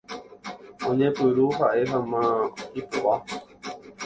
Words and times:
Oñepyrũ 0.89 1.45
ha'eháma 1.57 2.21
ipo'a. 2.81 3.15